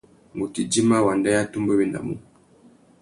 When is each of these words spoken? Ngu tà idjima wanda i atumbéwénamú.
Ngu 0.35 0.45
tà 0.53 0.59
idjima 0.63 0.97
wanda 1.05 1.29
i 1.35 1.37
atumbéwénamú. 1.41 2.13